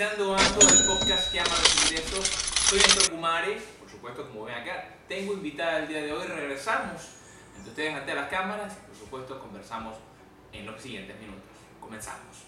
[0.00, 2.26] Monetizando Ando, el podcast que ama los ingresos.
[2.70, 4.94] Soy Néstor Kumare, por supuesto, como ven acá.
[5.06, 7.02] Tengo invitada el día de hoy, regresamos
[7.54, 9.98] entre ustedes ante las cámaras y, por supuesto, conversamos
[10.52, 11.50] en los siguientes minutos.
[11.78, 12.46] Comenzamos.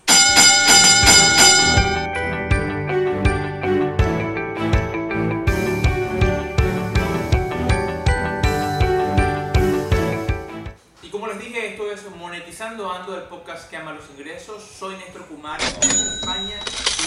[13.02, 14.62] Monetizando Ando, el podcast que ama los ingresos.
[14.62, 16.60] Soy Néstor Kumare, me acompaña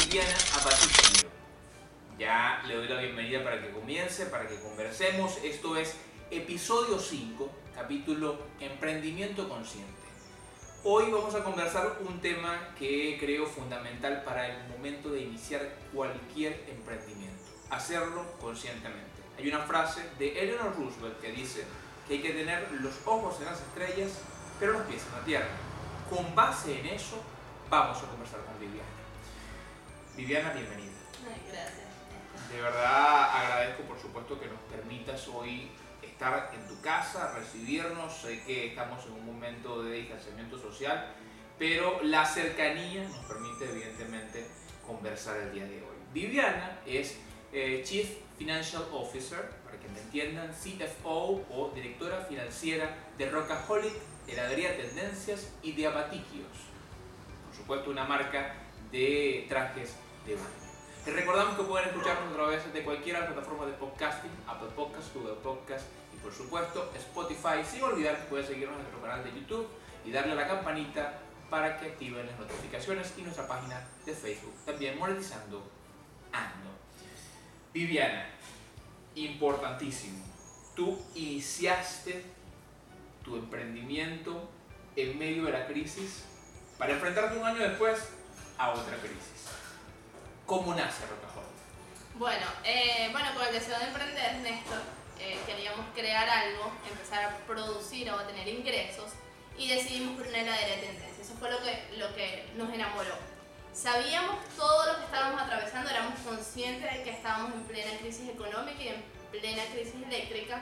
[0.04, 1.30] Viviana Apaticchio.
[2.18, 5.38] Ya le doy la bienvenida para que comience, para que conversemos.
[5.44, 5.96] Esto es
[6.32, 9.94] episodio 5, capítulo Emprendimiento Consciente.
[10.84, 15.62] Hoy vamos a conversar un tema que creo fundamental para el momento de iniciar
[15.94, 17.44] cualquier emprendimiento.
[17.70, 19.22] Hacerlo conscientemente.
[19.38, 21.64] Hay una frase de Eleanor Roosevelt que dice
[22.08, 24.12] que hay que tener los ojos en las estrellas,
[24.60, 25.75] pero los pies en la tierra.
[26.10, 27.22] Con base en eso,
[27.70, 28.90] vamos a conversar con Viviana.
[30.16, 30.92] Viviana, bienvenida.
[31.52, 31.86] Gracias.
[32.52, 35.72] De verdad agradezco por supuesto que nos permitas hoy
[36.04, 38.14] estar en tu casa, recibirnos.
[38.14, 41.14] Sé que estamos en un momento de distanciamiento social,
[41.58, 44.48] pero la cercanía nos permite evidentemente
[44.86, 45.96] conversar el día de hoy.
[46.14, 47.18] Viviana es
[47.52, 53.94] eh, Chief Financial Officer, para que me entiendan, CFO o directora financiera de Rockaholic,
[54.28, 56.48] Heladería Tendencias y de Abatiquios.
[57.48, 58.56] Por supuesto, una marca
[58.92, 59.96] de trajes
[60.26, 60.66] de baño.
[61.06, 62.82] Les recordamos que pueden escucharnos a través de
[63.14, 68.24] las plataformas de podcasting, Apple Podcasts, Google Podcasts y por supuesto Spotify, sin olvidar que
[68.24, 69.68] pueden seguirnos en nuestro canal de YouTube
[70.04, 74.54] y darle a la campanita para que activen las notificaciones y nuestra página de Facebook,
[74.66, 75.70] también monetizando
[76.32, 76.72] Ando.
[77.72, 78.28] Viviana,
[79.14, 80.26] importantísimo,
[80.76, 82.35] tú iniciaste
[83.26, 84.48] tu emprendimiento
[84.96, 86.24] en medio de la crisis
[86.78, 88.10] para enfrentarte un año después
[88.58, 89.50] a otra crisis.
[90.46, 91.44] ¿Cómo nace Rocajón?
[92.18, 94.80] Bueno, eh, bueno, con el deseo de emprender, Néstor,
[95.20, 99.12] eh, queríamos crear algo, empezar a producir o a tener ingresos
[99.58, 101.22] y decidimos por una heladera de tendencia.
[101.24, 103.16] Eso fue lo que, lo que nos enamoró.
[103.74, 108.82] Sabíamos todo lo que estábamos atravesando, éramos conscientes de que estábamos en plena crisis económica
[108.82, 110.62] y en plena crisis eléctrica,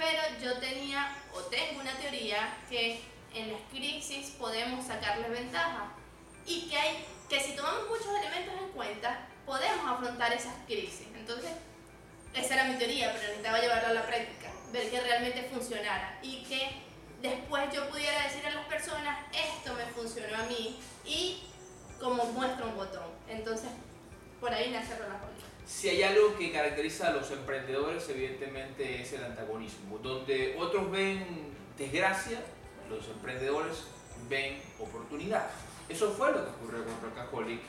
[0.00, 3.02] pero yo tenía o tengo una teoría que
[3.34, 5.92] en las crisis podemos sacarle ventaja
[6.46, 11.06] y que, hay, que si tomamos muchos elementos en cuenta, podemos afrontar esas crisis.
[11.14, 11.50] Entonces,
[12.32, 16.44] esa era mi teoría, pero necesitaba llevarla a la práctica, ver que realmente funcionara y
[16.44, 16.80] que
[17.20, 21.42] después yo pudiera decir a las personas, esto me funcionó a mí y
[22.00, 23.10] como muestra un botón.
[23.28, 23.68] Entonces,
[24.40, 25.49] por ahí nace Rolaholic.
[25.70, 29.98] Si hay algo que caracteriza a los emprendedores, evidentemente es el antagonismo.
[29.98, 32.42] Donde otros ven desgracia,
[32.90, 33.84] los emprendedores
[34.28, 35.48] ven oportunidad.
[35.88, 37.60] Eso fue lo que ocurrió con Rockaholic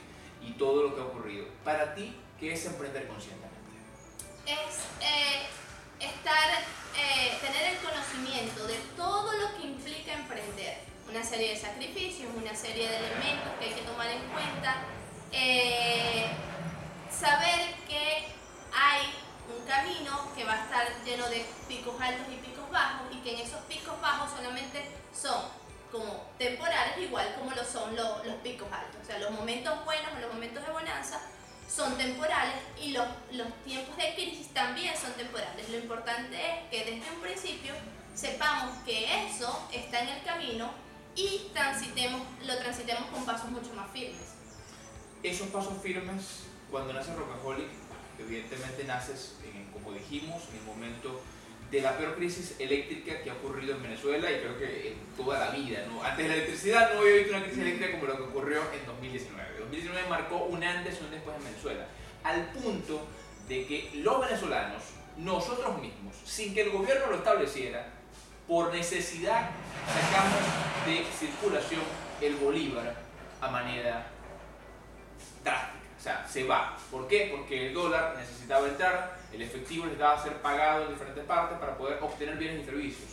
[0.42, 1.46] y todo lo que ha ocurrido.
[1.64, 3.52] Para ti, ¿qué es emprender conscientemente?
[4.46, 5.46] Es eh,
[6.00, 6.50] estar,
[6.98, 10.78] eh, tener el conocimiento de todo lo que implica emprender.
[11.08, 14.82] Una serie de sacrificios, una serie de elementos que hay que tomar en cuenta.
[15.30, 16.26] Eh,
[17.08, 17.81] saber
[19.72, 23.40] camino que va a estar lleno de picos altos y picos bajos y que en
[23.46, 24.84] esos picos bajos solamente
[25.18, 25.42] son
[25.90, 29.00] como temporales, igual como lo son lo- los picos altos.
[29.02, 31.20] O sea, los momentos buenos o los momentos de bonanza
[31.68, 35.68] son temporales y los, los tiempos de crisis también son temporales.
[35.70, 37.72] Lo importante es que desde un principio
[38.14, 40.70] sepamos que eso está en el camino
[41.14, 44.34] y transitemos, lo transitemos con pasos mucho más firmes.
[45.22, 46.24] Esos pasos firmes,
[46.70, 47.68] cuando nace Rockaholic,
[48.26, 49.36] evidentemente naces,
[49.72, 51.22] como dijimos, en el momento
[51.70, 55.38] de la peor crisis eléctrica que ha ocurrido en Venezuela y creo que en toda
[55.38, 55.86] la vida.
[56.04, 58.84] Antes de la electricidad no había visto una crisis eléctrica como lo que ocurrió en
[58.86, 59.58] 2019.
[59.58, 61.86] 2019 marcó un antes y un después en Venezuela,
[62.24, 63.06] al punto
[63.48, 64.82] de que los venezolanos,
[65.16, 67.88] nosotros mismos, sin que el gobierno lo estableciera,
[68.46, 69.50] por necesidad
[69.86, 70.40] sacamos
[70.86, 71.80] de circulación
[72.20, 72.94] el bolívar
[73.40, 74.11] a manera
[76.32, 76.78] se va.
[76.90, 77.28] ¿Por qué?
[77.30, 81.98] Porque el dólar necesitaba entrar, el efectivo necesitaba ser pagado en diferentes partes para poder
[82.02, 83.10] obtener bienes y servicios.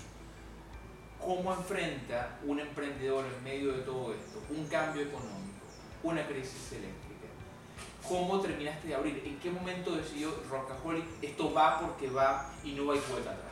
[1.19, 5.65] ¿Cómo enfrenta un emprendedor en medio de todo esto un cambio económico,
[6.01, 7.27] una crisis eléctrica?
[8.07, 9.21] ¿Cómo terminaste de abrir?
[9.25, 13.49] ¿En qué momento decidió Rockaholic esto va porque va y no hay vuelta atrás?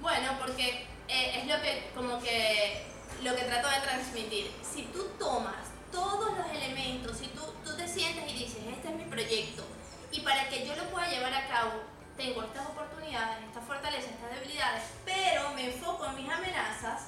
[0.00, 2.86] Bueno, porque eh, es lo que como que
[3.22, 4.50] lo que trato de transmitir.
[4.62, 8.94] Si tú tomas todos los elementos, si tú, tú te sientes y dices, este es
[8.94, 9.64] mi proyecto,
[10.12, 11.72] y para que yo lo pueda llevar a cabo,
[12.16, 17.02] tengo estas oportunidades, estas fortalezas, estas debilidades, pero me enfoco en mis amenazas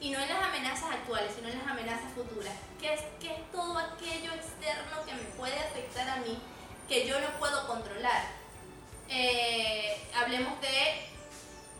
[0.00, 2.52] y no en las amenazas actuales, sino en las amenazas futuras.
[2.80, 6.38] ¿Qué es, qué es todo aquello externo que me puede afectar a mí
[6.88, 8.22] que yo no puedo controlar?
[9.08, 11.08] Eh, hablemos de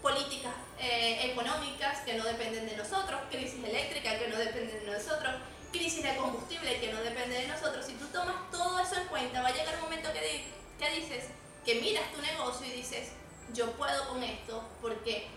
[0.00, 5.34] políticas eh, económicas que no dependen de nosotros, crisis eléctrica que no depende de nosotros,
[5.70, 7.84] crisis de combustible que no depende de nosotros.
[7.86, 10.44] Si tú tomas todo eso en cuenta, va a llegar un momento que,
[10.78, 11.24] que dices,
[11.64, 13.10] que miras tu negocio y dices,
[13.52, 15.28] yo puedo con esto porque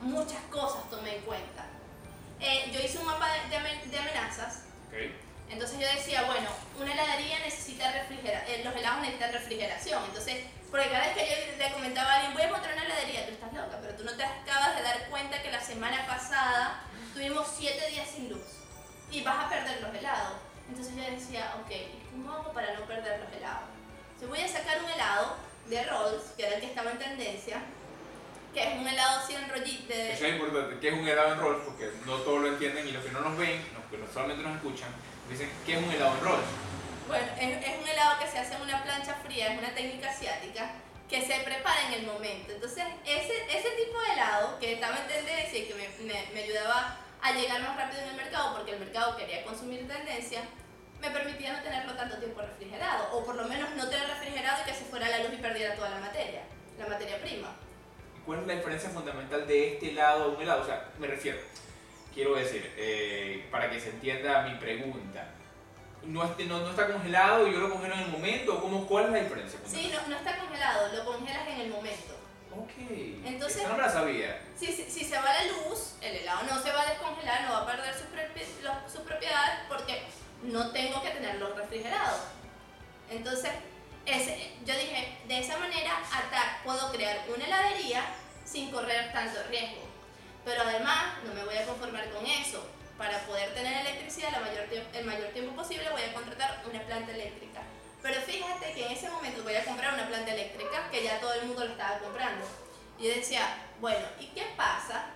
[0.00, 1.66] muchas cosas tomé en cuenta.
[2.40, 4.64] Eh, yo hice un mapa de, de, amenazas.
[5.48, 6.48] Entonces yo decía, bueno,
[6.78, 10.04] una heladería necesita refrigeración, eh, los helados necesitan refrigeración.
[10.04, 13.26] Entonces, porque cada vez que yo le comentaba a alguien, voy a mostrar una heladería,
[13.26, 16.82] tú estás loca, pero tú no te acabas de dar cuenta que la semana pasada
[17.14, 18.55] tuvimos 7 días sin luz
[19.10, 20.34] y vas a perder los helados.
[20.68, 23.68] Entonces yo decía, ok, ¿y cómo hago para no perder los helados?
[24.14, 25.36] Entonces voy a sacar un helado
[25.68, 27.62] de Rolls, que era el que estaba en tendencia,
[28.52, 29.92] que es un helado así en rollito.
[29.92, 30.12] De...
[30.12, 32.92] Eso es importante, que es un helado en rolls, porque no todos lo entienden y
[32.92, 34.88] los que no nos ven, los que solamente nos escuchan,
[35.28, 36.46] dicen, ¿qué es un helado en rolls?
[37.06, 40.70] Bueno, es, un helado que se hace en una plancha fría, es una técnica asiática
[41.08, 42.52] que se prepara en el momento.
[42.52, 46.42] Entonces, ese, ese tipo de helado que estaba en tendencia y que me, me, me
[46.42, 46.96] ayudaba
[47.26, 50.42] a llegar más rápido en el mercado, porque el mercado quería consumir tendencia,
[51.00, 54.70] me permitía no tenerlo tanto tiempo refrigerado, o por lo menos no tener refrigerado y
[54.70, 56.42] que se fuera la luz y perdiera toda la materia,
[56.78, 57.48] la materia prima.
[58.24, 60.62] ¿Cuál es la diferencia fundamental de este lado a un helado?
[60.62, 61.38] O sea, me refiero,
[62.14, 65.28] quiero decir, eh, para que se entienda mi pregunta,
[66.04, 68.60] no, no, no, está congelado y yo lo congelo en el momento?
[68.60, 69.58] ¿Cómo, ¿Cuál es la diferencia?
[69.66, 72.14] Sí, no, no, está congelado, lo congelas en el momento.
[72.58, 72.72] Ok.
[73.24, 74.40] Entonces, no me la sabía.
[74.56, 77.62] Si, si, se va la luz, el helado no se va a descongelar, no va
[77.62, 80.02] a perder sus, sus propiedades porque
[80.42, 82.18] no tengo que tenerlo refrigerado.
[83.10, 83.52] Entonces,
[84.06, 86.02] ese, yo dije, de esa manera
[86.64, 88.04] puedo crear una heladería
[88.44, 89.82] sin correr tanto riesgo.
[90.44, 92.66] Pero además, no me voy a conformar con eso.
[92.96, 97.60] Para poder tener electricidad mayor, el mayor tiempo posible, voy a contratar una planta eléctrica.
[98.02, 101.32] Pero fíjate que en ese momento voy a comprar una planta eléctrica que ya todo
[101.34, 102.46] el mundo lo estaba comprando.
[102.98, 103.42] Y yo decía,
[103.80, 105.06] bueno, ¿y qué pasa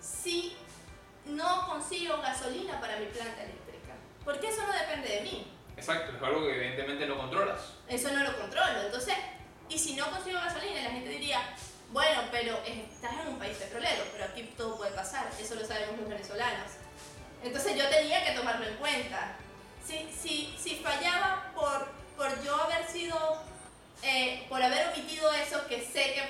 [0.00, 0.56] si
[1.24, 3.94] no consigo gasolina para mi planta eléctrica?
[4.24, 5.52] Porque eso no depende de mí.
[5.76, 7.60] Exacto, es algo que evidentemente no controlas.
[7.88, 8.82] Eso no lo controlo.
[8.82, 9.14] Entonces,
[9.68, 11.40] y si no consigo gasolina, la gente diría,
[11.90, 15.98] bueno, pero estás en un país petrolero, pero aquí todo puede pasar, eso lo sabemos
[15.98, 16.72] los venezolanos.
[17.42, 19.36] Entonces yo tenía que tomarlo en cuenta.
[19.84, 23.42] Si, si, si fallaba por yo haber sido,
[24.02, 26.22] eh, por haber omitido eso que sé que,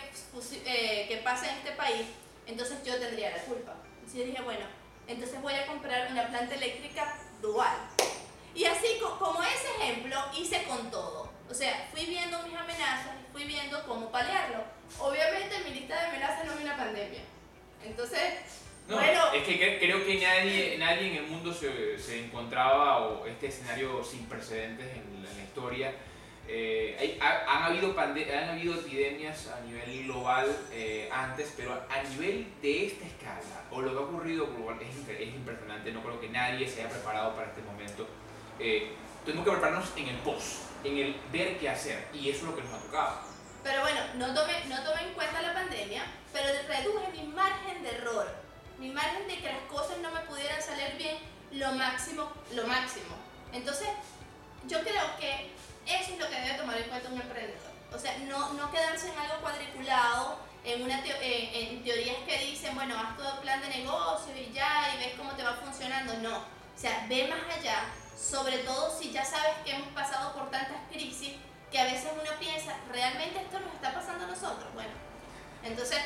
[0.66, 2.06] eh, que pasa en este país,
[2.46, 3.74] entonces yo tendría la culpa.
[3.96, 4.64] Entonces yo dije, bueno,
[5.08, 7.76] entonces voy a comprar una planta eléctrica dual.
[8.54, 11.28] Y así como ese ejemplo hice con todo.
[11.50, 14.62] O sea, fui viendo mis amenazas, fui viendo cómo paliarlo.
[15.00, 17.22] Obviamente en mi lista de amenazas no hay una pandemia.
[17.84, 19.32] Entonces, bueno...
[19.34, 24.02] Es que creo que nadie, nadie en el mundo se, se encontraba o este escenario
[24.04, 25.92] sin precedentes en la, historia.
[26.48, 32.46] Eh, hay, han, habido han habido epidemias a nivel global eh, antes, pero a nivel
[32.62, 35.90] de esta escala, o lo que ha ocurrido global, es, es impresionante.
[35.92, 38.06] No creo que nadie se haya preparado para este momento
[38.58, 38.92] eh,
[39.24, 42.56] tenemos que prepararnos en el post, en el ver qué hacer, y eso es lo
[42.56, 43.18] que nos ha tocado.
[43.62, 47.90] Pero bueno, no tomé, no tomé en cuenta la pandemia, pero reduje mi margen de
[47.90, 48.26] error,
[48.78, 51.18] mi margen de que las cosas no me pudieran salir bien
[51.52, 53.16] lo máximo, lo máximo.
[53.52, 53.88] Entonces,
[54.68, 55.50] yo creo que
[55.86, 57.72] eso es lo que debe tomar en cuenta un emprendedor.
[57.92, 62.98] O sea, no, no quedarse en algo cuadriculado, en, una en teorías que dicen, bueno,
[62.98, 66.14] haz todo plan de negocio y ya, y ves cómo te va funcionando.
[66.18, 67.84] No, o sea, ve más allá,
[68.18, 71.34] sobre todo si ya sabes que hemos pasado por tantas crisis
[71.70, 74.72] que a veces uno piensa, ¿realmente esto nos está pasando a nosotros?
[74.74, 74.90] Bueno,
[75.62, 75.98] entonces...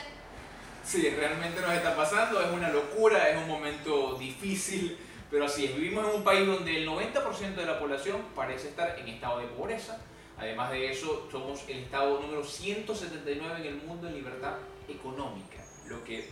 [0.84, 4.98] Sí, realmente nos está pasando, es una locura, es un momento difícil,
[5.30, 8.98] pero así es, vivimos en un país donde el 90% de la población parece estar
[8.98, 9.98] en estado de pobreza.
[10.36, 14.54] Además de eso, somos el estado número 179 en el mundo en libertad
[14.88, 16.28] económica, lo que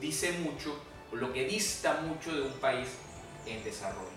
[0.00, 0.78] dice mucho,
[1.12, 2.88] lo que dista mucho de un país
[3.46, 4.10] en desarrollo.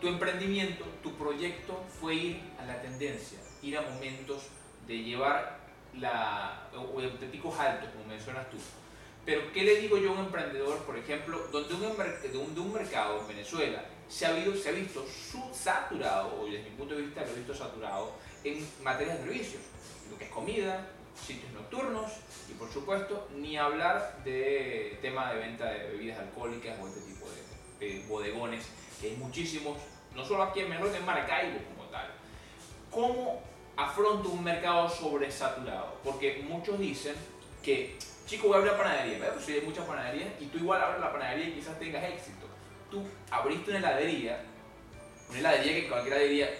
[0.00, 4.48] Tu emprendimiento, tu proyecto fue ir a la tendencia, ir a momentos
[4.86, 5.58] de llevar
[5.98, 8.56] la, o picos altos, como mencionas tú.
[9.24, 13.20] Pero, ¿qué le digo yo a un emprendedor, por ejemplo, donde un, de, un, mercado
[13.20, 15.04] en Venezuela se ha, habido, se ha visto
[15.52, 18.12] saturado, o desde mi punto de vista lo he visto saturado,
[18.44, 19.62] en materia de servicios,
[20.10, 22.12] lo que es comida, sitios nocturnos
[22.50, 27.26] y, por supuesto, ni hablar de tema de venta de bebidas alcohólicas o este tipo
[27.30, 28.66] de, de bodegones,
[29.00, 29.78] que hay muchísimos
[30.14, 32.08] no solo aquí en Mendoza, en Maracaibo como tal.
[32.90, 33.42] ¿Cómo
[33.76, 35.98] afronto un mercado sobresaturado?
[36.04, 37.14] Porque muchos dicen
[37.62, 39.18] que chico, voy a abrir la panadería.
[39.18, 39.34] ¿verdad?
[39.34, 42.46] Pues hay muchas panaderías y tú igual abres la panadería y quizás tengas éxito.
[42.90, 44.40] Tú abriste una heladería,
[45.28, 46.50] una heladería que cualquiera diría,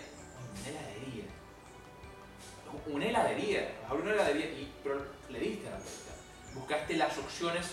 [0.61, 1.25] una heladería.
[2.87, 6.13] Una heladería, abrir una heladería, y, pero le diste la vuelta.
[6.55, 7.67] Buscaste las opciones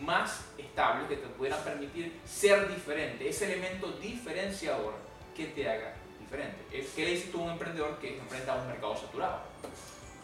[0.00, 4.94] más estables que te pudieran permitir ser diferente, ese elemento diferenciador
[5.36, 6.58] que te haga diferente.
[6.94, 9.40] ¿Qué le dices tú a un emprendedor que enfrenta a un mercado saturado?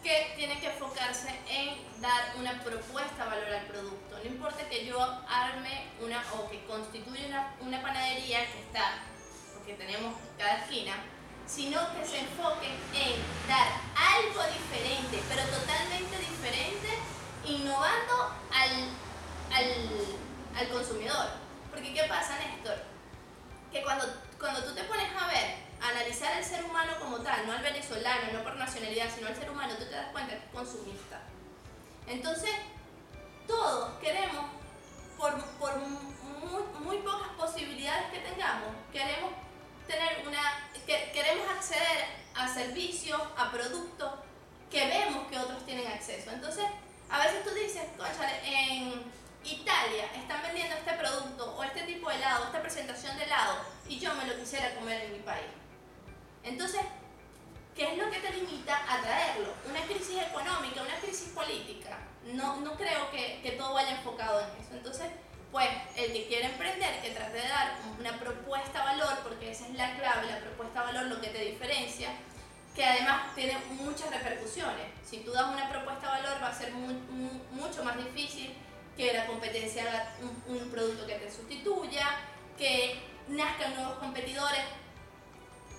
[0.03, 4.17] Que tiene que enfocarse en dar una propuesta valor al producto.
[4.17, 9.03] No importa que yo arme una o que constituya una, una panadería que está,
[9.53, 10.93] porque tenemos cada esquina,
[11.45, 16.89] sino que se enfoque en dar algo diferente, pero totalmente diferente,
[17.45, 18.71] innovando al,
[19.53, 21.27] al, al consumidor.
[21.69, 22.83] Porque ¿qué pasa, Néstor?
[23.71, 24.05] Que cuando,
[24.39, 28.33] cuando tú te pones a ver analizar al ser humano como tal, no al venezolano,
[28.33, 31.21] no por nacionalidad, sino al ser humano, tú te das cuenta que es consumista.
[32.07, 32.51] Entonces,
[33.47, 34.45] todos queremos,
[35.17, 35.33] por,
[36.79, 39.31] muy, pocas posibilidades que tengamos, queremos
[39.87, 44.11] tener una, que, queremos acceder a servicios, a productos
[44.69, 46.31] que vemos que otros tienen acceso.
[46.31, 46.65] Entonces,
[47.09, 49.03] a veces tú dices, conchale, en
[49.43, 53.57] Italia están vendiendo este producto o este tipo de helado, esta presentación de helado,
[53.87, 55.60] y yo me lo quisiera comer en mi país.
[56.43, 56.81] Entonces,
[57.75, 59.53] ¿qué es lo que te limita a traerlo?
[59.69, 61.99] Una crisis económica, una crisis política.
[62.33, 64.73] No, no creo que, todo vaya enfocado en eso.
[64.73, 65.07] Entonces,
[65.51, 69.75] pues el que quiere emprender, que trate de dar una propuesta valor, porque esa es
[69.75, 72.09] la clave, la propuesta valor lo que te diferencia,
[72.75, 74.87] que además tiene muchas repercusiones.
[75.05, 78.55] Si tú das una propuesta valor va a ser mucho más difícil
[78.95, 82.07] que la competencia haga un, un producto que te sustituya,
[82.57, 84.61] que nazcan nuevos competidores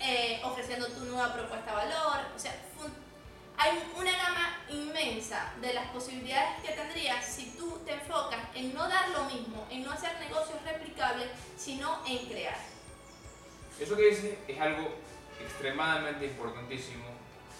[0.03, 2.27] eh, ofreciendo tu nueva propuesta de valor.
[2.35, 2.55] O sea,
[3.57, 8.89] hay una gama inmensa de las posibilidades que tendrías si tú te enfocas en no
[8.89, 12.59] dar lo mismo, en no hacer negocios replicables, sino en crear.
[13.79, 14.97] Eso que dices es algo
[15.41, 17.05] extremadamente importantísimo,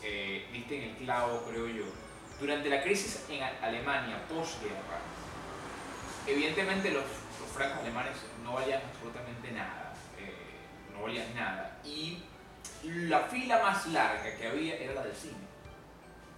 [0.03, 1.85] eh, viste en el clavo, creo yo.
[2.41, 4.99] Durante la crisis en Alemania, postguerra,
[6.27, 10.35] evidentemente los, los francos alemanes no valían absolutamente nada, eh,
[10.93, 11.81] no valían nada.
[11.85, 12.25] Y
[12.85, 15.35] la fila más larga que había era la del cine,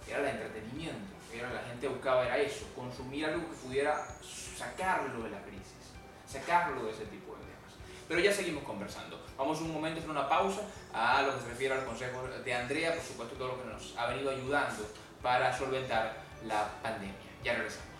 [0.07, 5.31] era el entretenimiento, era la gente buscaba era eso, consumir algo que pudiera sacarlo de
[5.31, 5.91] la crisis,
[6.27, 7.73] sacarlo de ese tipo de temas.
[8.07, 9.19] Pero ya seguimos conversando.
[9.37, 10.61] Vamos un momento hacer una pausa
[10.93, 13.97] a lo que se refiere al consejo de Andrea, por supuesto todo lo que nos
[13.97, 14.87] ha venido ayudando
[15.21, 16.13] para solventar
[16.45, 17.15] la pandemia.
[17.43, 17.95] Ya regresamos.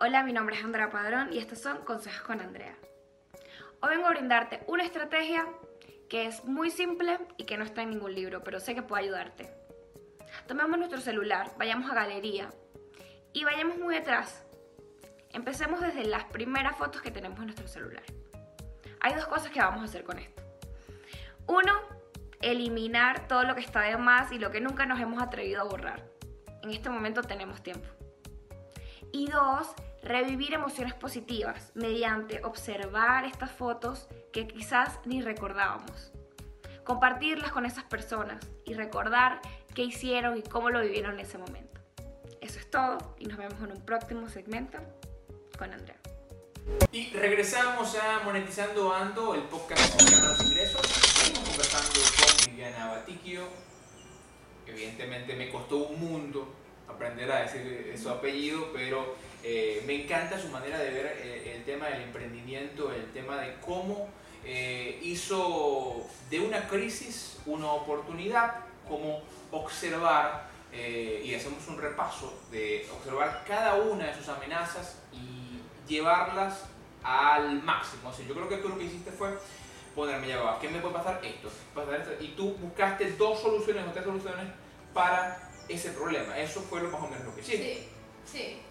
[0.00, 2.74] Hola, mi nombre es Andrea Padrón y estos son Consejos con Andrea.
[3.82, 5.46] Hoy vengo a brindarte una estrategia
[6.08, 9.04] que es muy simple y que no está en ningún libro, pero sé que puede
[9.04, 9.50] ayudarte.
[10.46, 12.50] Tomemos nuestro celular, vayamos a galería
[13.32, 14.44] y vayamos muy atrás.
[15.30, 18.02] Empecemos desde las primeras fotos que tenemos en nuestro celular.
[19.00, 20.42] Hay dos cosas que vamos a hacer con esto.
[21.46, 21.72] Uno,
[22.40, 25.64] eliminar todo lo que está de más y lo que nunca nos hemos atrevido a
[25.64, 26.04] borrar.
[26.62, 27.88] En este momento tenemos tiempo.
[29.12, 29.74] Y dos,
[30.08, 36.12] revivir emociones positivas mediante observar estas fotos que quizás ni recordábamos.
[36.82, 39.42] Compartirlas con esas personas y recordar
[39.74, 41.78] qué hicieron y cómo lo vivieron en ese momento.
[42.40, 44.78] Eso es todo y nos vemos en un próximo segmento
[45.58, 45.98] con Andrea.
[46.90, 50.80] Y regresamos a Monetizando Ando, el podcast de los ingresos.
[50.80, 53.42] Estamos conversando con Viviana Batiquio.
[54.66, 56.54] Evidentemente me costó un mundo
[56.88, 61.64] aprender a decir su apellido, pero eh, me encanta su manera de ver eh, el
[61.64, 64.08] tema del emprendimiento, el tema de cómo
[64.44, 68.56] eh, hizo de una crisis una oportunidad,
[68.88, 75.58] como observar, y hacemos un repaso de observar cada una de sus amenazas y
[75.90, 76.66] llevarlas
[77.02, 78.10] al máximo.
[78.10, 79.30] O yo creo que tú lo que hiciste fue
[79.94, 81.20] ponerme ya va, ¿qué me puede pasar?
[81.24, 81.48] Esto,
[82.20, 84.46] y tú buscaste dos soluciones o tres soluciones
[84.92, 86.38] para ese problema.
[86.38, 87.88] Eso fue lo más o menos lo que hiciste.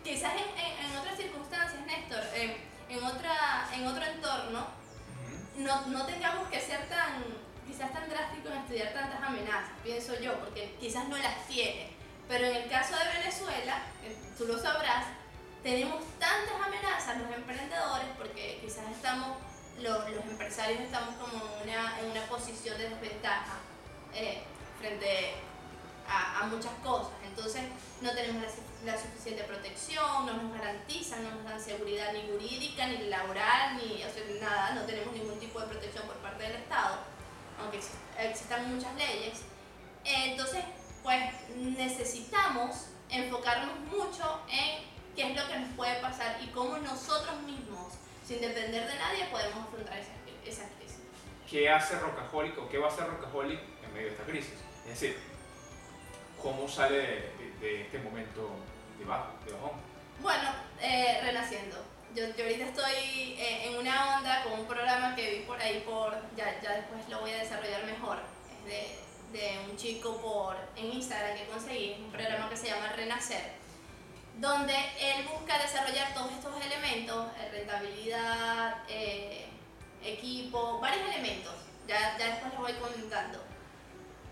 [0.04, 4.68] Quizás en, en, otras circunstancias, Néstor, en, otra, en otro entorno,
[5.58, 7.24] no, no tengamos que ser tan,
[7.66, 11.92] quizás tan drásticos en estudiar tantas amenazas, pienso yo, porque quizás no las tiene.
[12.28, 13.84] Pero en el caso de Venezuela,
[14.38, 15.06] tú lo sabrás,
[15.64, 19.38] tenemos tantas amenazas los emprendedores porque quizás estamos,
[19.82, 23.60] los, los empresarios estamos como una, en una posición de desventaja
[24.14, 24.44] eh,
[24.80, 25.36] frente
[26.08, 27.14] a, a, muchas cosas.
[27.26, 27.64] Entonces
[28.02, 28.50] no tenemos la
[28.86, 34.04] la suficiente protección, no nos garantizan, no nos dan seguridad ni jurídica, ni laboral, ni
[34.40, 37.00] nada, no tenemos ningún tipo de protección por parte del Estado,
[37.60, 37.80] aunque
[38.20, 39.42] existan muchas leyes.
[40.06, 40.64] Entonces,
[41.04, 41.20] pues
[41.56, 44.84] necesitamos enfocarnos mucho en
[45.16, 47.94] qué es lo que nos puede pasar y cómo nosotros mismos,
[48.26, 50.12] sin depender de nadie, podemos afrontar esa,
[50.46, 51.00] esa crisis.
[51.50, 54.54] ¿Qué hace Rocaholic o qué va a hacer Rocaholic en medio de esta crisis?
[54.84, 55.18] Es decir,
[56.42, 58.50] ¿cómo sale de, de este momento
[59.00, 59.72] de, bajón?
[60.22, 60.50] Bueno,
[60.82, 61.78] eh, renaciendo.
[62.16, 65.84] Yo, yo, ahorita estoy eh, en una onda con un programa que vi por ahí,
[65.86, 68.18] por ya, ya después lo voy a desarrollar mejor.
[68.66, 72.94] Es de, de un chico por, en Instagram que conseguí, un programa que se llama
[72.96, 73.54] Renacer,
[74.38, 78.84] donde él busca desarrollar todos estos elementos, eh, rentabilidad,
[80.04, 81.54] equipo, varios elementos.
[81.88, 83.44] Ya, ya después los voy comentando.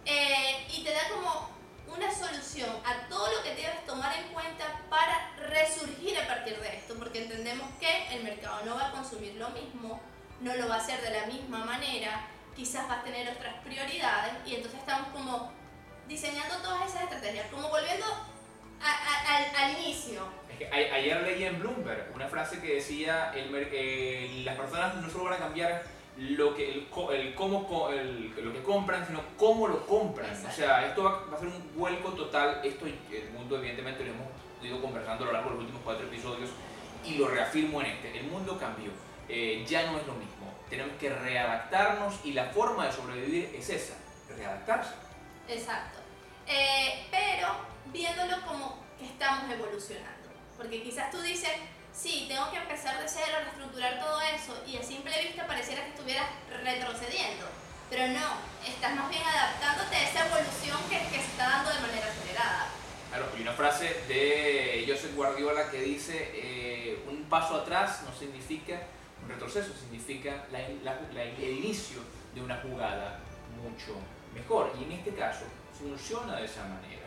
[0.05, 1.54] y te da como
[1.87, 6.77] una solución a todo lo que debes tomar en cuenta para resurgir a partir de
[6.77, 10.01] esto, porque entendemos que el mercado no va a consumir lo mismo,
[10.41, 14.33] no lo va a hacer de la misma manera, quizás va a tener otras prioridades
[14.45, 15.51] y entonces estamos como
[16.07, 18.05] diseñando todas esas estrategias, como volviendo
[18.81, 20.27] al, inicio.
[20.49, 25.25] Es que ayer leí en Bloomberg una frase que decía, el, las personas no solo
[25.25, 25.83] van a cambiar
[26.17, 30.31] lo que, el, el cómo, el, lo que compran, sino cómo lo compran.
[30.45, 32.61] O sea, esto va, a ser un vuelco total.
[32.63, 34.27] Esto el mundo evidentemente lo hemos
[34.63, 36.49] ido conversando a lo largo de los últimos cuatro episodios
[37.05, 38.17] y lo reafirmo en este.
[38.17, 38.91] El mundo cambió.
[39.27, 40.53] Eh, ya no es lo mismo.
[40.69, 43.95] Tenemos que readaptarnos y la forma de sobrevivir es esa,
[44.35, 44.93] readaptarse.
[45.47, 45.99] Exacto.
[46.47, 47.49] Eh, pero
[47.91, 50.29] viéndolo como que estamos evolucionando.
[50.57, 51.51] Porque quizás tú dices,
[51.95, 55.91] sí, tengo que empezar de cero, reestructurar todo eso y a simple vista pareciera que
[55.91, 56.27] estuvieras
[56.63, 57.45] retrocediendo.
[57.89, 58.37] Pero no,
[58.67, 62.67] estás más bien adaptándote a esa evolución que, se está dando de manera acelerada.
[63.09, 68.81] Claro, hay una frase de Joseph Guardiola que dice, eh, un paso atrás no significa
[69.23, 71.99] un retroceso, significa el inicio
[72.33, 73.19] de una jugada
[73.63, 73.95] mucho
[74.33, 74.73] mejor.
[74.79, 75.45] Y en este caso
[75.77, 77.04] funciona de esa manera.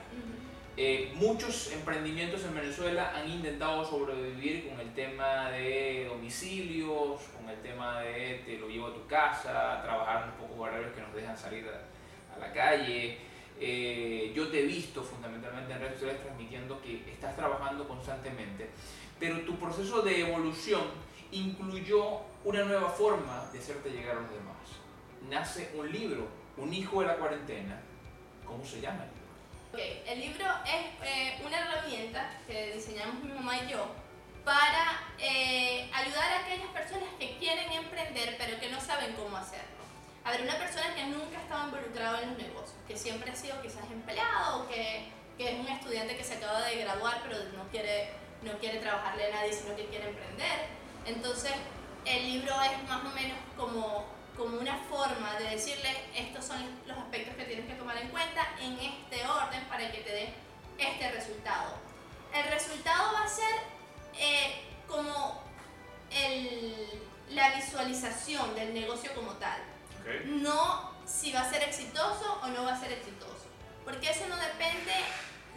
[0.81, 7.61] Eh, muchos emprendimientos en Venezuela han intentado sobrevivir con el tema de domicilios, con el
[7.63, 11.37] tema de te lo llevo a tu casa, trabajar un poco horarios que nos dejan
[11.37, 13.19] salir a, la calle.
[13.59, 18.71] Eh, yo te he visto fundamentalmente en redes sociales transmitiendo que estás trabajando constantemente,
[19.19, 20.83] pero tu proceso de evolución
[21.33, 24.55] incluyó una nueva forma de hacerte llegar a los demás.
[25.29, 27.81] Nace un libro, Un hijo de la cuarentena.
[28.45, 29.05] ¿Cómo se llama?
[29.73, 30.03] Okay.
[30.07, 33.87] El libro es eh, una herramienta que diseñamos mi mamá y yo
[34.43, 39.79] para eh, ayudar a aquellas personas que quieren emprender pero que no saben cómo hacerlo.
[40.25, 43.37] A ver, una persona que nunca ha estado involucrada en los negocios, que siempre ha
[43.37, 47.37] sido quizás empleado o que, que, es un estudiante que se acaba de graduar pero
[47.57, 48.09] no quiere,
[48.43, 50.67] no quiere trabajarle a nadie sino que quiere emprender.
[51.05, 51.53] Entonces,
[52.07, 54.07] el libro es más o menos como
[54.39, 58.49] como una forma de decirle estos son los aspectos que tienes que tomar en cuenta
[58.61, 60.33] en este orden para que te dé
[60.79, 61.75] este resultado.
[62.33, 63.55] El resultado va a ser
[64.17, 65.43] eh, como
[66.13, 69.61] el, la visualización del negocio como tal.
[70.25, 73.47] No si va a ser exitoso o no va a ser exitoso.
[73.85, 74.93] Porque eso no depende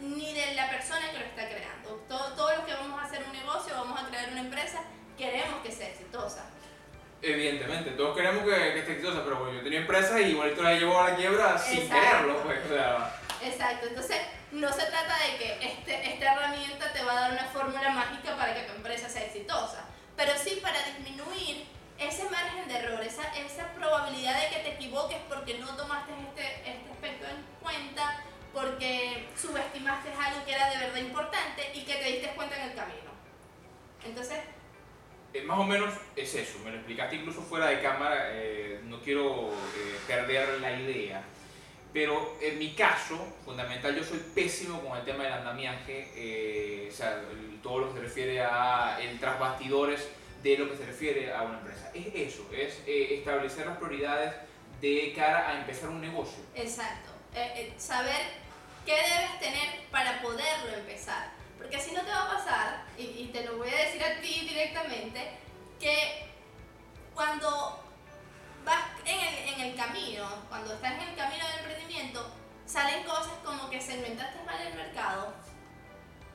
[0.00, 1.94] ni de la persona que lo está creando.
[2.08, 4.82] Todo, todo lo que vamos a hacer un negocio, vamos a crear una empresa,
[5.16, 6.46] queremos que sea exitosa.
[7.22, 10.74] Evidentemente, todos queremos que, que esté exitosa, pero bueno, yo tenía empresas y igualito la
[10.74, 12.58] llevo a la quiebra sin quererlo, pues,
[13.44, 14.18] Exacto, entonces
[14.50, 18.36] no se trata de que este, esta herramienta te va a dar una fórmula mágica
[18.36, 19.84] para que tu empresa sea exitosa,
[20.16, 25.18] pero sí para disminuir ese margen de error, esa, esa probabilidad de que te equivoques
[25.28, 30.96] porque no tomaste este, este aspecto en cuenta, porque subestimaste algo que era de verdad
[30.96, 33.12] importante y que te diste cuenta en el camino.
[34.04, 34.40] Entonces,
[35.34, 39.00] eh, más o menos es eso, me lo explicaste incluso fuera de cámara, eh, no
[39.00, 41.22] quiero eh, perder la idea,
[41.92, 47.22] pero en mi caso, fundamental, yo soy pésimo con el tema del andamiaje, o sea,
[47.62, 50.08] todo lo que se refiere a el tras bastidores
[50.42, 51.90] de lo que se refiere a una empresa.
[51.94, 54.34] Es eso, es establecer las prioridades
[54.80, 56.42] de cara a empezar un negocio.
[56.54, 57.10] Exacto,
[57.76, 58.22] saber
[58.86, 63.44] qué debes tener para poderlo empezar porque así no te va a pasar, y, te
[63.44, 65.38] lo voy a decir a ti directamente,
[65.78, 66.28] que
[67.14, 67.80] cuando
[68.64, 72.30] vas en el, en el, camino, cuando estás en el camino del emprendimiento,
[72.66, 75.32] salen cosas como que segmentaste mal el mercado,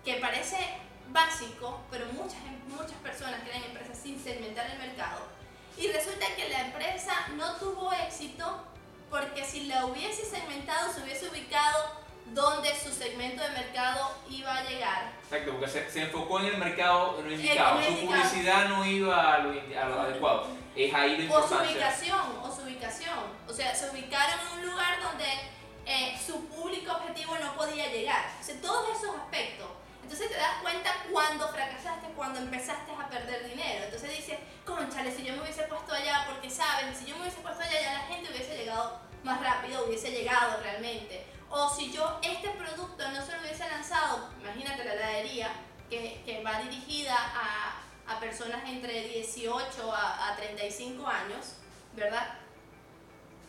[0.05, 0.57] que parece
[1.09, 5.27] básico, pero muchas, muchas personas crean empresas sin segmentar el mercado.
[5.77, 8.63] Y resulta que la empresa no tuvo éxito
[9.09, 14.63] porque si la hubiese segmentado, se hubiese ubicado donde su segmento de mercado iba a
[14.63, 15.11] llegar.
[15.23, 20.01] Exacto, porque se, enfocó en el mercado no indicado, su publicidad no iba a lo,
[20.01, 20.47] adecuado.
[20.75, 21.57] Es ahí la importancia.
[21.57, 23.19] O su ubicación, o su ubicación.
[23.47, 25.25] O sea, se ubicaron en un lugar donde
[25.85, 28.25] eh, su público objetivo no podía llegar.
[28.39, 29.67] O sea, todos esos aspectos.
[30.03, 33.85] Entonces te das cuenta cuando fracasaste, cuando empezaste a perder dinero.
[33.85, 37.39] Entonces dices, conchale, si yo me hubiese puesto allá, porque saben, si yo me hubiese
[37.39, 41.25] puesto allá, ya la gente hubiese llegado más rápido, hubiese llegado realmente.
[41.49, 45.49] O si yo este producto no se lo hubiese lanzado, imagínate la heladería,
[45.89, 47.81] que, que va dirigida a,
[48.13, 51.53] a, personas entre 18 a, a 35 años,
[51.95, 52.38] ¿verdad?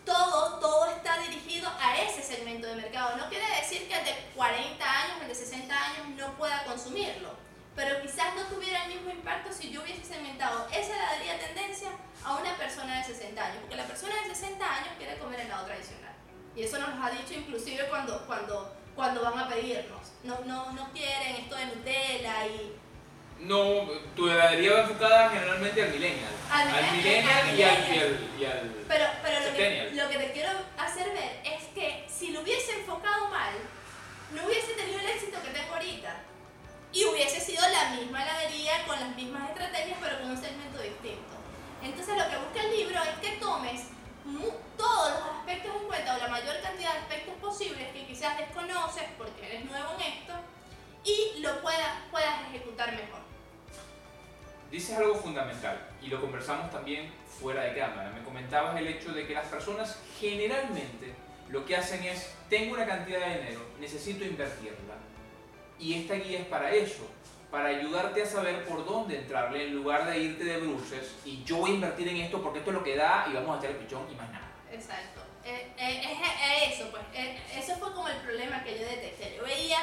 [0.08, 3.16] todo, todo está dirigido a ese segmento de mercado.
[3.16, 7.36] No quiere decir que el de 40 años, el de 60 años no pueda consumirlo,
[7.76, 11.90] pero quizás no tuviera el mismo impacto si yo hubiese segmentado esa heladería tendencia
[12.24, 15.66] a una persona de 60 años, porque la persona de 60 años quiere comer helado
[15.66, 16.07] tradicional.
[16.58, 20.00] Y eso nos ha dicho inclusive cuando, cuando, cuando van a pedirnos.
[20.24, 22.74] No, no, no quieren esto de Nutella y
[23.40, 26.32] no, tu heladería va enfocada generalmente al millennial.
[26.50, 31.12] Al, millennial, y, al, y, al, Pero, pero lo, que, lo que te quiero hacer
[31.12, 33.54] ver es que si lo hubiese enfocado mal,
[34.34, 36.22] no hubiese tenido el éxito que tengo ahorita.
[36.92, 41.36] Y hubiese sido la misma heladería con las mismas estrategias, pero con un segmento distinto.
[41.84, 43.82] Entonces lo que busca el libro es que tomes
[44.76, 49.04] todos los aspectos en cuenta, o la mayor cantidad de aspectos posibles que quizás desconoces
[49.16, 50.34] porque eres nuevo en esto,
[51.04, 53.28] y lo puedas, puedas ejecutar mejor
[54.70, 58.10] dices algo fundamental y lo conversamos también fuera de cámara.
[58.10, 61.14] Me comentabas el hecho de que las personas generalmente
[61.48, 64.96] lo que hacen es, tengo una cantidad de dinero, necesito invertirla.
[65.78, 67.08] Y esta guía es para eso,
[67.50, 71.58] para ayudarte a saber por dónde entrarle en lugar de irte de bruces y yo
[71.58, 73.70] voy a invertir en esto porque esto es lo que da y vamos a hacer
[73.70, 74.48] el pichón y más nada.
[74.70, 75.22] Exacto.
[75.44, 76.18] Eh, eh,
[76.66, 77.02] es, eso, pues.
[77.14, 79.34] Eh, eso fue como el problema que yo detecté.
[79.36, 79.78] Yo veía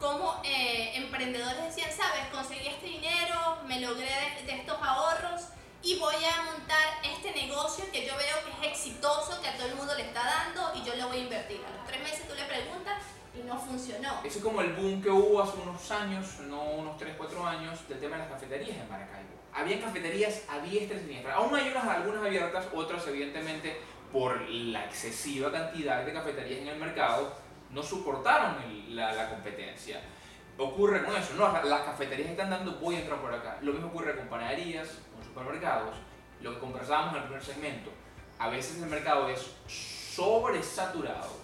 [0.00, 4.10] como eh, emprendedores decían, sabes, conseguí este dinero, me logré
[4.44, 5.42] de, estos ahorros
[5.82, 9.66] y voy a montar este negocio que yo veo que es exitoso, que a todo
[9.66, 11.60] el mundo le está dando y yo le voy a invertir.
[11.64, 13.02] A los tres meses tú le preguntas
[13.36, 14.20] y no funcionó.
[14.24, 17.88] Eso es como el boom que hubo hace unos años, no unos 3, 4 años,
[17.88, 19.34] del tema de las cafeterías en Maracaibo.
[19.52, 21.34] Había cafeterías a diestra y siniestra.
[21.34, 23.80] Aún hay unas, algunas abiertas, otras evidentemente
[24.12, 27.34] por la excesiva cantidad de cafeterías en el mercado
[27.70, 28.56] no soportaron
[28.90, 30.00] la, competencia.
[30.56, 33.58] Ocurre con eso, no, las cafeterías están dando, voy a entrar por acá.
[33.60, 35.96] Lo mismo ocurre con panaderías, con supermercados,
[36.40, 37.90] lo que conversábamos en el primer segmento.
[38.38, 41.43] A veces el mercado es sobresaturado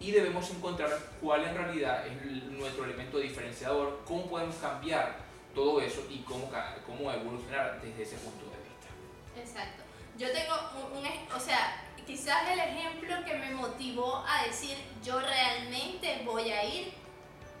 [0.00, 5.18] y debemos encontrar cuál en realidad es nuestro elemento diferenciador, cómo podemos cambiar
[5.54, 6.50] todo eso y cómo,
[6.86, 8.88] cómo evolucionar desde ese punto de vista.
[9.36, 9.82] Exacto.
[10.16, 10.54] Yo tengo
[10.92, 16.50] un, un o sea, quizás el ejemplo que me motivó a decir yo realmente voy
[16.50, 16.92] a ir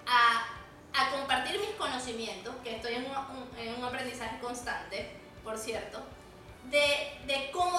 [0.06, 0.46] a,
[0.94, 5.10] a compartir mis conocimientos, que estoy en un, en un aprendizaje constante,
[5.44, 6.02] por cierto,
[6.70, 7.69] de, de, cómo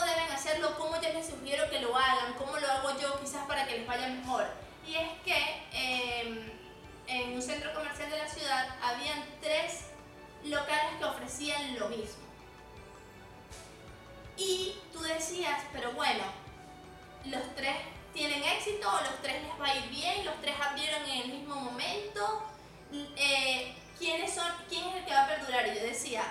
[11.32, 12.22] ofrecían lo mismo.
[14.38, 16.24] Y tú decías, pero bueno,
[17.26, 17.76] los tres
[18.14, 21.56] tienen éxito, los tres les va a ir bien, los tres abrieron en el mismo
[21.56, 22.44] momento.
[23.16, 25.68] Eh, ¿quiénes son, ¿Quién es el que va a perdurar?
[25.68, 26.24] Y yo decía,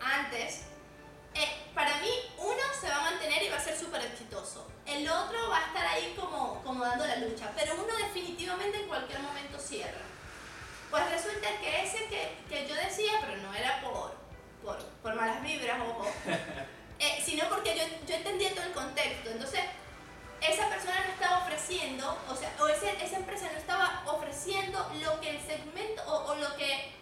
[0.00, 0.62] antes,
[1.34, 4.66] eh, para mí uno se va a mantener y va a ser súper exitoso.
[4.86, 8.88] El otro va a estar ahí como, como dando la lucha, pero uno definitivamente en
[8.88, 10.02] cualquier momento cierra.
[10.90, 14.23] Pues resulta que ese que, que yo decía, pero no era por,
[14.64, 16.06] por, por malas vibras, ojo,
[16.98, 19.30] eh, sino porque yo, yo entendía todo el contexto.
[19.30, 19.60] Entonces,
[20.40, 25.30] esa persona no estaba ofreciendo, o sea, o esa empresa no estaba ofreciendo lo que
[25.30, 26.92] el segmento o, lo que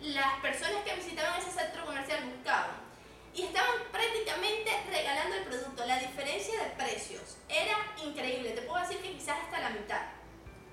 [0.00, 2.86] las personas que visitaban ese centro comercial buscaban.
[3.34, 5.84] Y estaban prácticamente regalando el producto.
[5.84, 8.52] La diferencia de precios era increíble.
[8.52, 10.02] Te puedo decir que quizás hasta la mitad.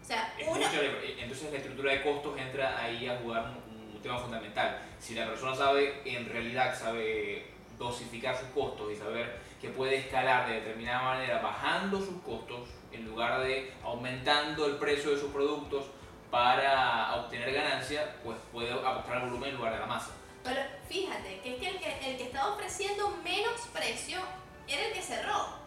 [0.02, 3.73] O sea, entonces la estructura de costos entra ahí a jugar un
[4.04, 4.80] tema fundamental.
[5.00, 7.48] Si la persona sabe, en realidad sabe
[7.80, 13.06] dosificar sus costos y saber que puede escalar de determinada manera bajando sus costos en
[13.06, 15.86] lugar de aumentando el precio de sus productos
[16.30, 20.12] para obtener ganancia, pues puede apostar al volumen en lugar de la masa.
[20.44, 24.20] Pero fíjate que es que el que, el que estaba ofreciendo menos precio
[24.68, 25.64] era el que cerró.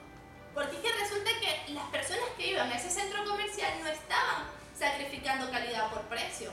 [0.54, 4.44] Porque es que resulta que las personas que iban a ese centro comercial no estaban
[4.74, 6.50] sacrificando calidad por precio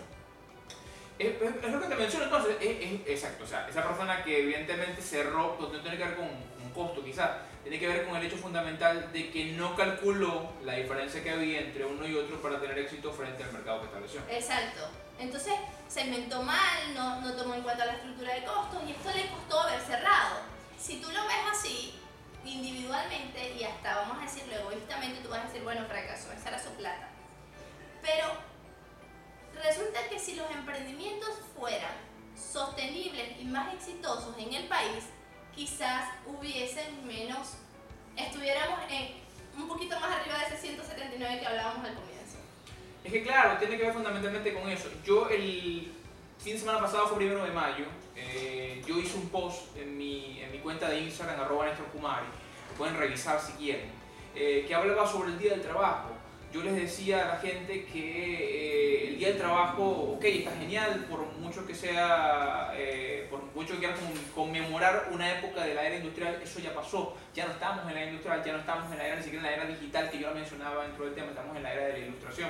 [1.27, 5.57] es, lo que te menciono entonces, es, exacto, o sea, esa persona que evidentemente cerró,
[5.57, 7.31] pues no tiene que ver con un costo quizás,
[7.63, 11.61] tiene que ver con el hecho fundamental de que no calculó la diferencia que había
[11.61, 14.21] entre uno y otro para tener éxito frente al mercado que estableció.
[14.29, 14.89] Exacto.
[15.19, 15.53] Entonces
[15.87, 19.61] segmentó mal, no, no tomó en cuenta la estructura de costos y esto le costó
[19.61, 20.41] haber cerrado.
[20.77, 21.95] Si tú lo ves así,
[22.43, 26.61] individualmente y hasta vamos a decirlo egoístamente, tú vas a decir, bueno, fracasó, esa era
[26.61, 27.09] su plata.
[28.01, 28.25] Pero
[29.61, 31.93] Resulta que si los emprendimientos fueran
[32.35, 35.05] sostenibles y más exitosos en el país,
[35.55, 37.55] quizás hubiesen menos,
[38.15, 39.23] estuviéramos en
[39.57, 42.37] un poquito más arriba de ese 179 que hablábamos al comienzo.
[43.03, 44.89] Es que claro, tiene que ver fundamentalmente con eso.
[45.05, 45.91] Yo el
[46.39, 47.85] fin de semana pasado fue primero de mayo,
[48.15, 52.25] eh, yo hice un post en mi, en mi cuenta de Instagram, arroba Néstor Kumari,
[52.77, 53.89] pueden revisar si quieren,
[54.35, 56.12] eh, que hablaba sobre el Día del Trabajo.
[56.53, 61.07] Yo les decía a la gente que eh, el Día del Trabajo, ok, está genial,
[61.09, 62.71] por mucho que sea,
[63.31, 63.97] por mucho que quieran
[64.35, 67.17] conmemorar una época de la era industrial, eso ya pasó.
[67.33, 69.45] Ya no estamos en la era industrial, ya no estamos en la era ni siquiera
[69.45, 71.85] en la era digital que yo la mencionaba dentro del tema, estamos en la era
[71.87, 72.49] de la ilustración.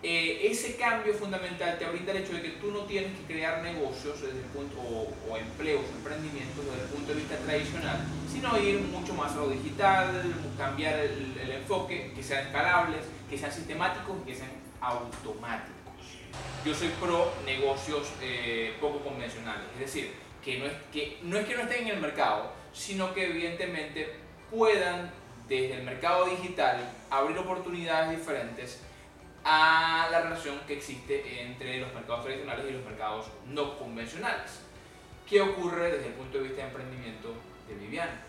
[0.00, 3.62] Eh, ese cambio fundamental te brinda el hecho de que tú no tienes que crear
[3.62, 7.98] negocios desde el punto, o, empleos, emprendimientos desde el punto de vista tradicional,
[8.30, 10.22] sino ir mucho más a lo digital,
[10.56, 15.74] cambiar el, enfoque, que sean escalables, que sean sistemáticos y que sean automáticos.
[16.64, 20.12] Yo soy pro negocios eh, poco convencionales, es decir,
[20.44, 24.14] que no, es, que no es que no estén en el mercado, sino que evidentemente
[24.48, 25.10] puedan
[25.48, 28.80] desde el mercado digital abrir oportunidades diferentes
[29.50, 34.60] a la relación que existe entre los mercados tradicionales y los mercados no convencionales.
[35.26, 37.34] ¿Qué ocurre desde el punto de vista de emprendimiento
[37.66, 38.20] de Viviana?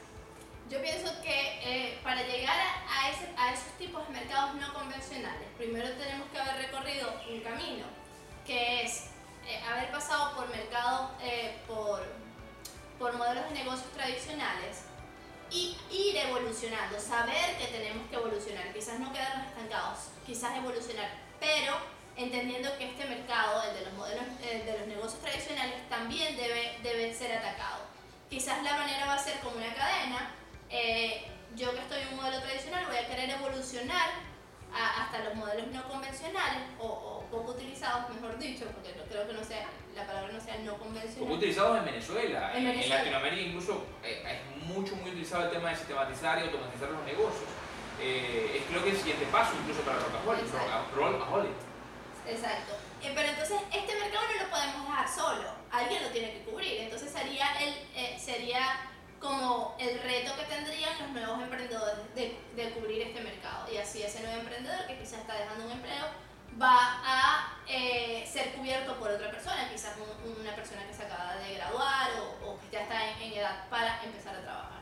[0.70, 5.90] Yo pienso que eh, para llegar a, a, esos tipos de mercados no convencionales, primero
[5.98, 7.86] tenemos que haber recorrido un camino,
[8.46, 9.08] que es
[9.46, 12.02] eh, haber pasado por mercados, eh, por,
[12.98, 14.86] por modelos de negocios tradicionales,
[15.52, 21.74] y ir evolucionando, saber que tenemos que evolucionar, quizás no quedarnos estancados, quizás evolucionar, pero
[22.16, 27.12] entendiendo que este mercado, el de los modelos de los negocios tradicionales, también debe, debe
[27.14, 27.82] ser atacado.
[28.30, 30.36] Quizás la manera va a ser como una cadena.
[30.70, 34.30] Eh, yo que estoy en un modelo tradicional voy a querer evolucionar
[34.72, 39.44] hasta los modelos no convencionales o, poco utilizados, mejor dicho, porque no, creo que no
[39.44, 39.66] sea,
[39.96, 41.26] la palabra no sea no convencional.
[41.26, 42.52] Poco utilizados en Venezuela.
[42.56, 47.04] En, Latinoamérica incluso eh, es mucho, muy utilizado el tema de sistematizar y automatizar los
[47.04, 47.50] negocios.
[48.02, 51.54] Eh, es creo que el siguiente paso incluso para Rockaholic.
[52.28, 52.74] Exacto.
[53.02, 56.82] Eh, pero entonces este mercado no lo podemos dejar solo, alguien lo tiene que cubrir.
[56.82, 63.02] Entonces sería, el, sería como el reto que tendrían los nuevos emprendedores de, de, cubrir
[63.02, 63.72] este mercado.
[63.72, 66.06] Y así ese nuevo emprendedor que quizás está dejando un empleo
[66.62, 71.56] va a eh, ser cubierto por otra persona, quizás una persona que se acaba de
[71.56, 72.10] graduar
[72.44, 74.79] o, que ya está en, edad para empezar a trabajar.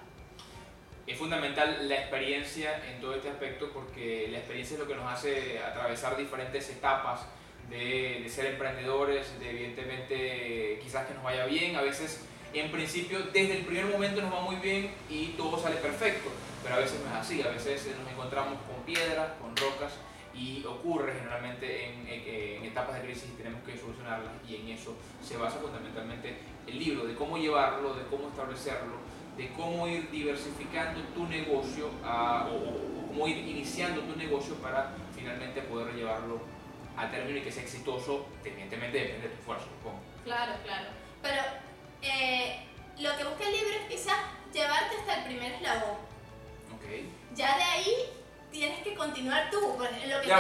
[1.08, 5.12] Es fundamental la experiencia en todo este aspecto porque la experiencia es lo que nos
[5.12, 7.22] hace atravesar diferentes etapas
[7.70, 13.20] de, de ser emprendedores, de evidentemente quizás que nos vaya bien, a veces en principio
[13.34, 16.30] desde el primer momento nos va muy bien y todo sale perfecto,
[16.62, 19.94] pero a veces no es así, a veces nos encontramos con piedras, con rocas
[20.34, 24.32] y ocurre generalmente en, en, etapas de crisis y tenemos que solucionarlas.
[24.48, 28.98] Y en eso se basa fundamentalmente el libro, de cómo llevarlo, de cómo establecerlo,
[29.38, 35.94] de cómo ir diversificando tu negocio o, cómo ir iniciando tu negocio para finalmente poder
[35.94, 36.42] llevarlo
[36.98, 40.00] a término y que sea exitoso, evidentemente depende de tu esfuerzo, supongo.
[40.24, 40.88] Claro, claro.
[41.22, 41.42] Pero
[42.02, 42.66] eh,
[43.00, 44.18] lo que busca el libro es quizás
[44.52, 45.98] llevarte hasta el primer eslabón.
[46.78, 47.10] Okay.
[47.36, 47.94] Ya de ahí
[48.52, 49.76] tienes que continuar tú.
[49.78, 50.40] Pues, lo que ya,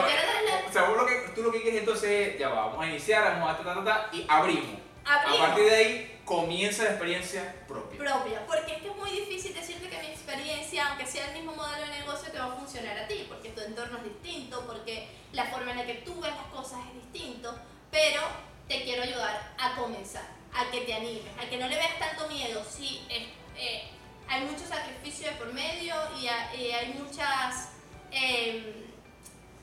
[0.67, 3.51] O sea, lo que, tú lo que quieres entonces, ya va, vamos a iniciar, vamos
[3.51, 4.79] a ta, y abrimos.
[5.05, 5.39] abrimos.
[5.39, 7.97] A partir de ahí comienza la experiencia propia.
[7.97, 11.55] Propia, porque es que es muy difícil decirte que mi experiencia, aunque sea el mismo
[11.55, 15.07] modelo de negocio, te va a funcionar a ti, porque tu entorno es distinto, porque
[15.33, 17.57] la forma en la que tú ves las cosas es distinto,
[17.89, 18.21] pero
[18.67, 22.27] te quiero ayudar a comenzar a que te animes, a que no le veas tanto
[22.29, 22.63] miedo.
[22.69, 23.89] Sí, eh,
[24.27, 27.69] hay mucho sacrificio de por medio y, hay muchas
[28.11, 28.85] em,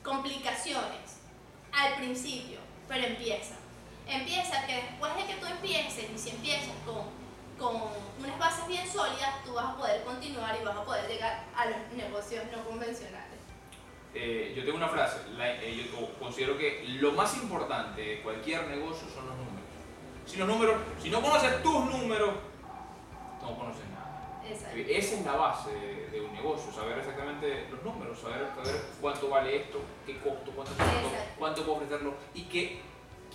[0.02, 1.20] complicaciones
[1.72, 3.54] al principio, pero empieza.
[4.08, 7.04] Empieza que después de que tú empieces, y si empiezas con,
[7.64, 7.82] con
[8.22, 11.66] unas bases bien sólidas, tú vas a poder continuar y vas a poder llegar a
[11.66, 13.38] los negocios no convencionales.
[14.14, 19.08] Eh, yo tengo una frase, eh, yo considero que lo más importante de cualquier negocio
[19.08, 19.54] son los números
[20.26, 22.34] si los números, si no conoces tus números,
[23.42, 24.40] no conoces nada.
[24.48, 24.78] Exacto.
[24.78, 25.70] Esa es la base
[26.10, 28.48] de, un negocio, saber exactamente los números, saber,
[29.00, 30.72] cuánto vale esto, qué costo, cuánto
[31.38, 32.80] cuánto puedo ofrecerlo y que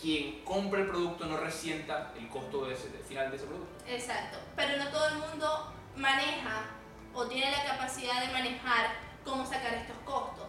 [0.02, 3.84] quien compre el producto no resienta el costo de ese, del final de ese producto.
[3.88, 6.66] Exacto, pero no todo el mundo maneja
[7.14, 8.92] o tiene la capacidad de manejar
[9.26, 10.48] cómo sacar estos costos.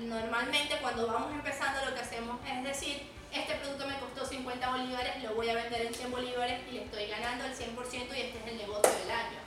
[0.00, 5.22] normalmente cuando vamos empezando lo que hacemos es decir, este producto me costó 50 bolívares,
[5.22, 8.38] lo voy a vender en 100 bolívares y le estoy ganando el 100% y este
[8.38, 9.38] es el negocio del año.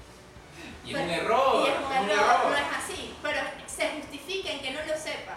[0.83, 1.65] Y es un error.
[1.65, 5.35] Y es un, error, no es así, pero se justifica en que no lo sepa.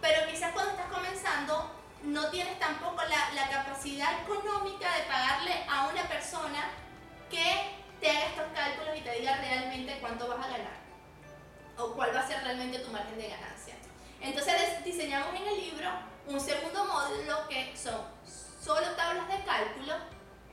[0.00, 6.02] Pero quizás cuando estás comenzando no tienes tampoco la, capacidad económica de pagarle a una
[6.04, 6.70] persona
[7.30, 10.80] que te haga estos cálculos y te diga realmente cuánto vas a ganar
[11.76, 13.74] o cuál va a ser realmente tu margen de ganancia.
[14.20, 15.88] Entonces diseñamos en el libro
[16.26, 18.02] un segundo módulo que son
[18.60, 19.94] solo tablas de cálculo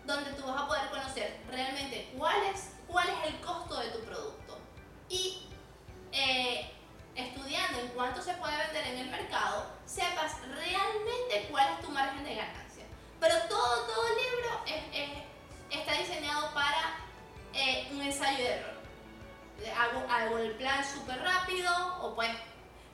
[0.06, 4.00] donde tú vas a poder conocer realmente cuál es, cuál es el costo de tu
[4.06, 4.58] producto
[5.10, 5.48] y
[6.14, 6.72] eh,
[7.16, 10.36] estudiando en cuánto se puede vender en el mercado, sepas
[18.28, 18.78] eh, un ensayo de error.
[19.78, 22.30] Hago, hago el plan súper rápido o pues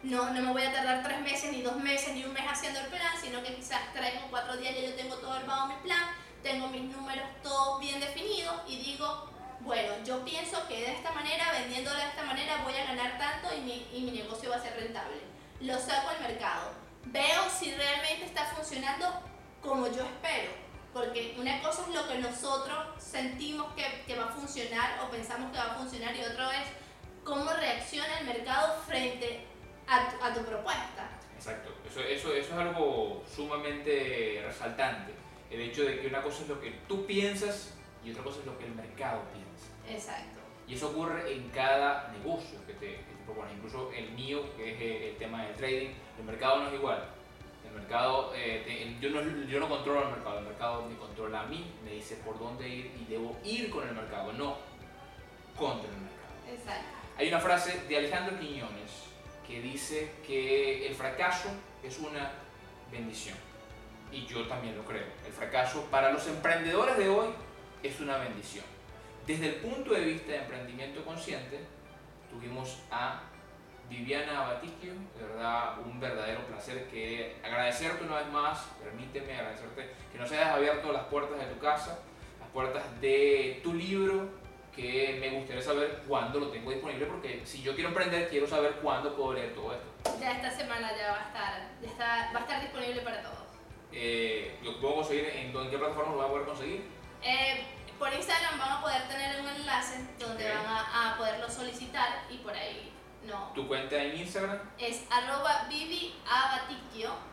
[0.04, 2.80] no, no me voy a tardar tres meses, ni dos meses, ni un mes haciendo
[2.80, 5.76] el plan, sino que quizás tres o cuatro días ya yo tengo todo armado mi
[5.76, 6.10] plan,
[6.42, 9.30] tengo mis números todos bien definidos y digo,
[9.62, 13.56] bueno, yo pienso que de esta manera, vendiéndolo de esta manera, voy a ganar tanto
[13.56, 15.22] y mi, y mi negocio va a ser rentable.
[15.62, 16.72] Lo saco al mercado.
[17.06, 19.08] Veo si realmente está funcionando
[19.62, 20.52] como yo espero.
[20.94, 25.52] Porque una cosa es lo que nosotros sentimos que, que va a funcionar o pensamos
[25.52, 26.68] que va a funcionar y otro es
[27.24, 29.46] cómo reacciona el mercado frente
[29.88, 31.10] a tu, a tu propuesta.
[31.36, 35.14] Exacto, eso, eso, eso es algo sumamente resaltante.
[35.50, 38.46] El hecho de que una cosa es lo que tú piensas y otra cosa es
[38.46, 39.74] lo que el mercado piensa.
[39.88, 40.40] Exacto.
[40.68, 43.54] Y eso ocurre en cada negocio que te, que te propones.
[43.56, 47.10] Incluso el mío, que es el tema del trading, el mercado no es igual.
[47.74, 51.46] El mercado, eh, yo, no, yo no controlo el mercado, el mercado me controla a
[51.48, 54.58] mí, me dice por dónde ir y debo ir con el mercado, no
[55.58, 56.34] contra el mercado.
[56.52, 56.98] Exacto.
[57.18, 59.04] Hay una frase de Alejandro Quiñones
[59.48, 61.50] que dice que el fracaso
[61.84, 62.32] es una
[62.92, 63.38] bendición.
[64.12, 65.06] Y yo también lo creo.
[65.26, 67.30] El fracaso para los emprendedores de hoy
[67.82, 68.66] es una bendición.
[69.26, 71.60] Desde el punto de vista de emprendimiento consciente,
[72.30, 73.24] tuvimos a
[73.90, 80.18] Viviana Abatiquio, de verdad un verdadero placer que agradecerte una vez más, permíteme agradecerte que
[80.18, 82.00] nos hayas abierto las puertas de tu casa,
[82.40, 84.30] las puertas de tu libro,
[84.76, 88.72] que me gustaría saber cuándo lo tengo disponible, porque si yo quiero emprender, quiero saber
[88.82, 90.18] cuándo puedo leer todo esto.
[90.20, 93.38] Ya esta semana ya va a estar, ya está, va a estar disponible para todos.
[93.92, 95.26] Eh, ¿Lo puedo conseguir?
[95.26, 96.84] ¿En, en qué plataforma lo voy a poder conseguir?
[97.22, 97.64] Eh,
[98.00, 100.56] por Instagram van a poder tener un enlace donde Ok.
[100.56, 102.92] van a, a poderlo solicitar y por ahí
[103.26, 103.52] no.
[103.56, 104.60] ¿Tu cuenta en Instagram?
[104.78, 106.16] Es arroba Vivi.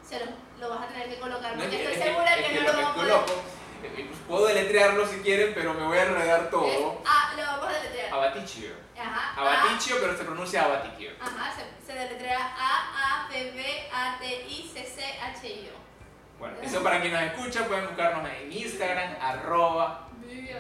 [0.02, 0.26] Se lo,
[0.58, 2.60] lo vas a tener que colocar No, porque es estoy es segura es que no
[2.60, 3.40] lo lo que vamos a poder.
[3.84, 6.66] eh, Puedo deletrearlo si quieren, pero me voy a enredar todo.
[6.66, 8.12] Es- ah, lo vamos a deletrear.
[8.14, 8.70] Abatichio.
[9.00, 9.40] Ajá.
[9.40, 11.10] Abatichio, pero se pronuncia Abatiquio.
[11.20, 15.48] A, ajá, se, se deletrea A A B B A T I C C H
[15.48, 16.38] I O.
[16.38, 20.08] Bueno, eso para quien nos escucha, pueden buscarnos en Instagram, arroba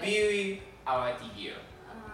[0.00, 0.62] Vivi.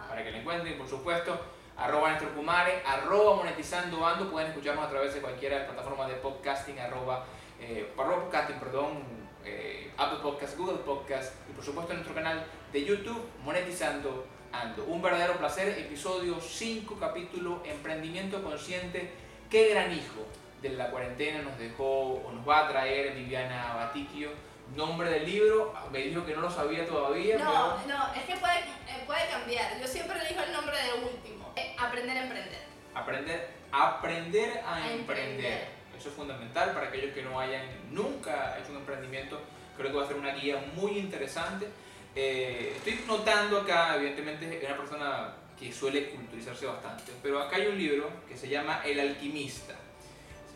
[0.08, 1.38] Para que lo encuentren, por supuesto,
[1.76, 6.08] arroba Néstor Kumare, arroba monetizando ando, pueden escucharnos a través de cualquiera de las plataformas
[6.08, 7.24] de podcasting, arroba,
[7.60, 9.02] eh, arroba podcasting, perdón,
[9.44, 14.84] eh, Apple Podcast, Google Podcast y por supuesto en nuestro canal de YouTube, monetizando ando.
[14.84, 19.12] Un verdadero placer, episodio 5, capítulo Emprendimiento Consciente,
[19.50, 20.26] qué gran hijo
[20.62, 24.30] de la cuarentena nos dejó o nos va a traer Viviana Batiquio.
[24.74, 27.96] Nombre del libro, me dijo que no lo sabía todavía, No, pero...
[27.96, 29.80] no, es que puede, eh, puede cambiar.
[29.80, 31.45] Yo siempre elijo el nombre de último.
[31.56, 32.60] Eh, Aprender a emprender.
[32.94, 35.30] Aprender, aprender a, A emprender.
[35.30, 35.68] emprender.
[35.98, 39.40] Eso es fundamental para aquellos que no hayan nunca hecho un emprendimiento.
[39.76, 41.66] Creo que va a ser una guía muy interesante.
[42.14, 47.66] Eh, estoy notando acá, evidentemente, es una persona que suele culturizarse bastante, pero acá hay
[47.66, 49.74] un libro que se llama El alquimista.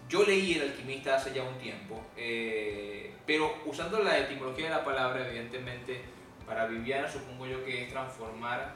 [0.09, 4.85] Yo leí El alquimista hace ya un tiempo, eh, pero usando la etimología de la
[4.85, 6.03] palabra, evidentemente,
[6.47, 8.75] para Viviana supongo yo que es transformar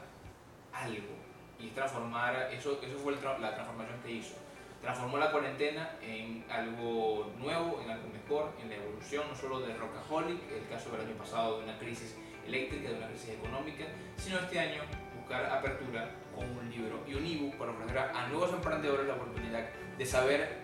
[0.73, 1.24] algo
[1.59, 4.35] y transformar, eso, eso fue la transformación que hizo.
[4.81, 9.73] Transformó la cuarentena en algo nuevo, en algo mejor, en la evolución no solo de
[9.75, 12.15] Rockaholic, el caso del año pasado de una crisis
[12.45, 13.85] eléctrica, de una crisis económica,
[14.17, 14.81] sino este año
[15.17, 19.65] buscar apertura con un libro y un ebook para ofrecer a, nuevos emprendedores la oportunidad
[19.97, 20.57] de saber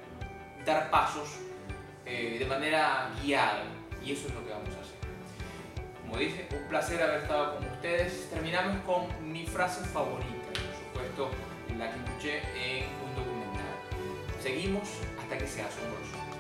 [0.65, 1.39] dar pasos
[2.06, 3.63] eh, de manera guiada
[4.04, 5.01] y eso es lo que vamos a hacer.
[6.01, 8.30] Como dije, un placer haber estado con ustedes.
[8.30, 10.40] Terminamos con mi frase favorita,
[11.78, 13.66] la que escuché en un documental.
[14.41, 14.89] Seguimos
[15.20, 16.32] hasta que sea asombroso.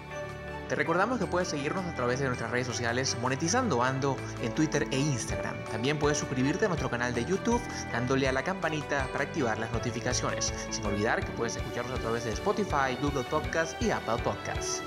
[0.69, 4.87] Te recordamos que puedes seguirnos a través de nuestras redes sociales Monetizando Ando en Twitter
[4.91, 5.55] e Instagram.
[5.69, 7.61] También puedes suscribirte a nuestro canal de YouTube
[7.91, 10.53] dándole a la campanita para activar las notificaciones.
[10.69, 14.81] Sin olvidar que puedes escucharnos a través de Spotify, Google Podcast y Apple Podcasts.